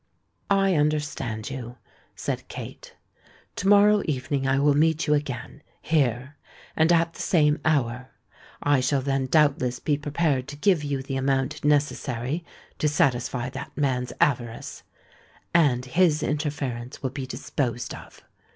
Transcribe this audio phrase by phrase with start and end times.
[0.49, 1.77] "I understand you,"
[2.15, 2.95] said Kate.
[3.55, 8.09] "To morrow evening I will meet you again—here—and at the same hour.
[8.63, 12.43] I shall then doubtless be prepared to give you the amount necessary
[12.79, 14.81] to satisfy that man's avarice;
[15.53, 18.23] and his interference will be disposed of.